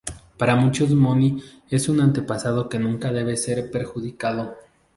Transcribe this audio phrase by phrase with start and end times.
[0.39, 4.55] Para muchos Moni, es un antepasado que nunca debe ser perjudicado.